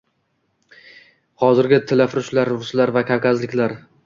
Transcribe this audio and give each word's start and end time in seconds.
Hozirgi 1.43 1.79
tillafurushlar 1.93 2.53
ruslar 2.55 2.95
va 2.97 3.05
kavkazliklar. 3.13 3.79